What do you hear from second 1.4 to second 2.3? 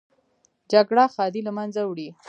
له منځه وړي